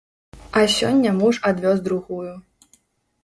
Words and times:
А 0.59 0.61
сёння 0.75 1.11
муж 1.19 1.35
адвёз 1.49 1.77
другую. 1.87 2.31